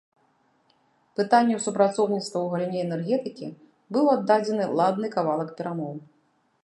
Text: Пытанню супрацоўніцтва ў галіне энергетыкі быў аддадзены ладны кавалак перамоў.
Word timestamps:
Пытанню 1.19 1.57
супрацоўніцтва 1.65 2.37
ў 2.43 2.47
галіне 2.53 2.79
энергетыкі 2.87 3.47
быў 3.99 4.05
аддадзены 4.15 4.65
ладны 4.81 5.07
кавалак 5.19 5.49
перамоў. 5.61 5.93